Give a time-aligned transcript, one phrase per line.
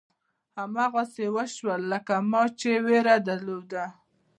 [0.59, 3.85] هماغسې وشول لکه ما چې وېره درلوده.